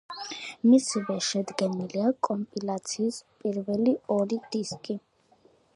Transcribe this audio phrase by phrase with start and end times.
[0.69, 4.99] მისივე შედგენილია კომპილაციის პირველი ორი დისკი.